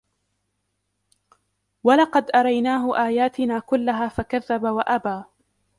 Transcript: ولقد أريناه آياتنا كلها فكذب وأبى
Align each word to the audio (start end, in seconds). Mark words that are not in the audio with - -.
ولقد 1.83 2.29
أريناه 2.35 3.05
آياتنا 3.07 3.59
كلها 3.59 4.07
فكذب 4.07 4.63
وأبى 4.63 5.23